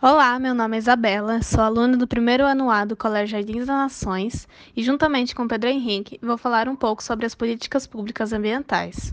[0.00, 3.76] Olá, meu nome é Isabela, sou aluna do primeiro ano A do Colégio Jardins das
[3.76, 9.12] Nações e, juntamente com Pedro Henrique, vou falar um pouco sobre as políticas públicas ambientais.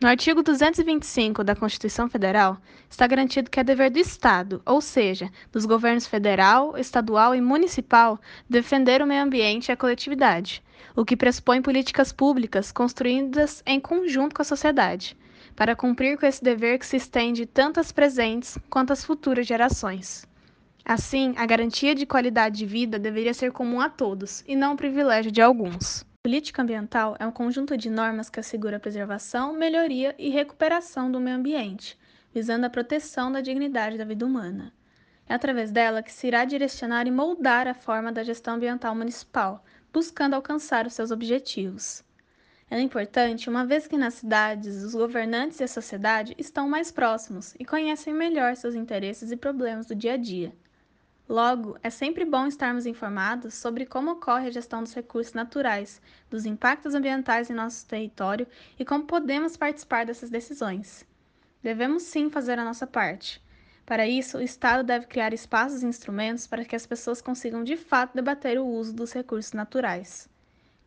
[0.00, 2.58] No artigo 225 da Constituição Federal,
[2.90, 8.18] está garantido que é dever do Estado, ou seja, dos governos federal, estadual e municipal,
[8.50, 10.64] defender o meio ambiente e a coletividade,
[10.96, 15.16] o que pressupõe políticas públicas construídas em conjunto com a sociedade
[15.54, 20.26] para cumprir com esse dever que se estende tanto às presentes quanto às futuras gerações.
[20.84, 24.76] Assim, a garantia de qualidade de vida deveria ser comum a todos, e não um
[24.76, 26.04] privilégio de alguns.
[26.24, 31.20] Política ambiental é um conjunto de normas que assegura a preservação, melhoria e recuperação do
[31.20, 31.98] meio ambiente,
[32.32, 34.72] visando a proteção da dignidade da vida humana.
[35.28, 39.64] É através dela que se irá direcionar e moldar a forma da gestão ambiental municipal,
[39.92, 42.04] buscando alcançar os seus objetivos.
[42.72, 47.54] É importante, uma vez que nas cidades os governantes e a sociedade estão mais próximos
[47.60, 50.56] e conhecem melhor seus interesses e problemas do dia a dia.
[51.28, 56.46] Logo, é sempre bom estarmos informados sobre como ocorre a gestão dos recursos naturais, dos
[56.46, 58.46] impactos ambientais em nosso território
[58.78, 61.06] e como podemos participar dessas decisões.
[61.62, 63.38] Devemos sim fazer a nossa parte.
[63.84, 67.76] Para isso, o Estado deve criar espaços e instrumentos para que as pessoas consigam de
[67.76, 70.31] fato debater o uso dos recursos naturais.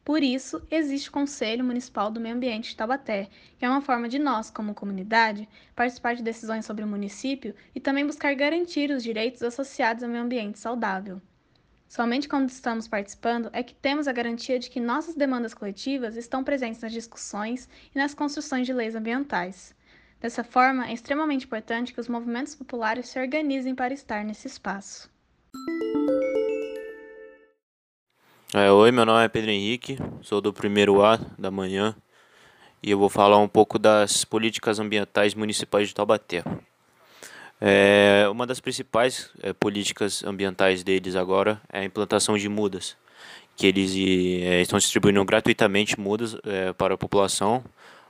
[0.06, 4.08] Por isso, existe o Conselho Municipal do Meio Ambiente de Taubaté, que é uma forma
[4.08, 9.02] de nós, como comunidade, participar de decisões sobre o município e também buscar garantir os
[9.02, 11.20] direitos associados ao meio ambiente saudável.
[11.88, 16.44] Somente quando estamos participando é que temos a garantia de que nossas demandas coletivas estão
[16.44, 19.74] presentes nas discussões e nas construções de leis ambientais.
[20.22, 25.15] Dessa forma, é extremamente importante que os movimentos populares se organizem para estar nesse espaço.
[28.54, 31.96] É, oi, meu nome é Pedro Henrique, sou do primeiro A da manhã
[32.82, 36.44] e eu vou falar um pouco das políticas ambientais municipais de Taubaté.
[37.60, 42.96] É, uma das principais é, políticas ambientais deles agora é a implantação de mudas,
[43.58, 47.64] que eles é, estão distribuindo gratuitamente mudas é, para a população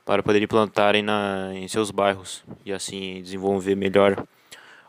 [0.03, 4.27] para poder implantarem na, em seus bairros e assim desenvolver melhor